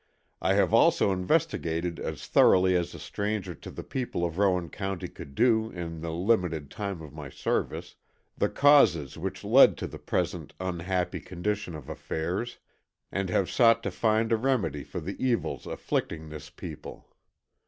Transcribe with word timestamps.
I 0.41 0.55
have 0.55 0.73
also 0.73 1.11
investigated 1.11 1.99
as 1.99 2.25
thoroughly 2.25 2.75
as 2.75 2.95
a 2.95 2.97
stranger 2.99 3.53
to 3.53 3.69
the 3.69 3.83
people 3.83 4.25
of 4.25 4.39
Rowan 4.39 4.69
County 4.71 5.07
could 5.07 5.35
do 5.35 5.69
in 5.69 6.01
the 6.01 6.09
limited 6.09 6.71
time 6.71 7.03
of 7.03 7.13
my 7.13 7.29
service, 7.29 7.97
the 8.35 8.49
causes 8.49 9.15
which 9.15 9.43
led 9.43 9.77
to 9.77 9.85
the 9.85 9.99
present 9.99 10.53
unhappy 10.59 11.19
condition 11.19 11.75
of 11.75 11.87
affairs, 11.87 12.57
and 13.11 13.29
have 13.29 13.47
sought 13.51 13.83
to 13.83 13.91
find 13.91 14.31
a 14.31 14.37
remedy 14.37 14.83
for 14.83 14.99
the 14.99 15.23
evils 15.23 15.67
afflicting 15.67 16.29
this 16.29 16.49
people. 16.49 17.07